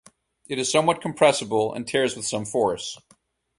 It 0.47 0.57
is 0.57 0.71
somewhat 0.71 0.99
compressible 0.99 1.75
and 1.75 1.87
tears 1.87 2.15
with 2.15 2.25
some 2.25 2.43
force. 2.43 2.97